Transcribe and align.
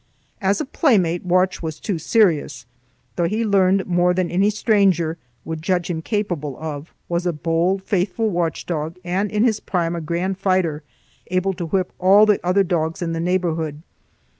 As 0.41 0.59
a 0.59 0.65
playmate 0.65 1.23
Watch 1.23 1.61
was 1.61 1.79
too 1.79 1.99
serious, 1.99 2.65
though 3.17 3.27
he 3.27 3.45
learned 3.45 3.85
more 3.85 4.15
than 4.15 4.31
any 4.31 4.49
stranger 4.49 5.19
would 5.45 5.61
judge 5.61 5.91
him 5.91 6.01
capable 6.01 6.57
of, 6.59 6.91
was 7.07 7.27
a 7.27 7.31
bold, 7.33 7.83
faithful 7.83 8.27
watch 8.31 8.65
dog, 8.65 8.97
and 9.05 9.29
in 9.29 9.43
his 9.43 9.59
prime 9.59 9.95
a 9.95 10.01
grand 10.01 10.39
fighter, 10.39 10.81
able 11.27 11.53
to 11.53 11.67
whip 11.67 11.93
all 11.99 12.25
the 12.25 12.43
other 12.43 12.63
dogs 12.63 13.03
in 13.03 13.13
the 13.13 13.19
neighborhood. 13.19 13.83